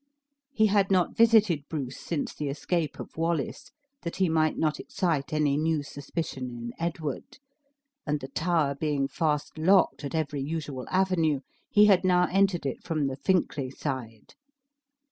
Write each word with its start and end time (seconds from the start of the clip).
He 0.51 0.65
had 0.65 0.89
not 0.89 1.15
visited 1.15 1.67
Bruce 1.69 1.99
since 1.99 2.33
the 2.33 2.49
escape 2.49 2.99
of 2.99 3.15
Wallace, 3.17 3.69
that 4.01 4.15
he 4.15 4.29
might 4.29 4.57
not 4.57 4.79
excite 4.79 5.31
any 5.31 5.57
new 5.57 5.83
suspicion 5.83 6.49
in 6.49 6.73
Edward; 6.79 7.37
and 8.07 8.19
the 8.19 8.29
tower 8.29 8.73
being 8.73 9.07
fast 9.07 9.59
locked 9.59 10.03
at 10.03 10.15
every 10.15 10.41
usual 10.41 10.87
avenue, 10.89 11.41
he 11.69 11.85
had 11.85 12.03
now 12.03 12.27
entered 12.31 12.65
it 12.65 12.83
from 12.83 13.05
the 13.05 13.15
Fincklay 13.15 13.69
side. 13.69 14.33